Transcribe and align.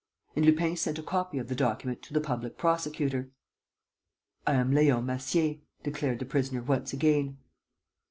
And 0.35 0.43
Lupin 0.47 0.75
sent 0.75 0.97
a 0.97 1.03
copy 1.03 1.37
of 1.37 1.47
the 1.47 1.53
document 1.53 2.01
to 2.01 2.11
the 2.15 2.21
public 2.21 2.57
prosecutor. 2.57 3.29
"I 4.47 4.55
am 4.55 4.71
Leon 4.71 5.05
Massier," 5.05 5.57
declared 5.83 6.17
the 6.17 6.25
prisoner, 6.25 6.63
once 6.63 6.91
again. 6.91 7.37